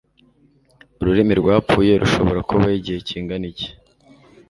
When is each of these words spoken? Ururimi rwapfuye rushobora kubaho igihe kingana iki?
Ururimi 0.99 1.33
rwapfuye 1.41 1.93
rushobora 2.01 2.45
kubaho 2.47 2.71
igihe 2.79 2.99
kingana 3.07 3.45
iki? 3.51 3.69